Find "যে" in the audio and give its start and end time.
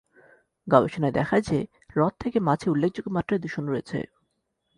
1.41-1.57